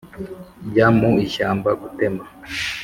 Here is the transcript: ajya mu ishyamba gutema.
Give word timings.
ajya 0.65 0.87
mu 0.97 1.09
ishyamba 1.25 1.69
gutema. 1.81 2.23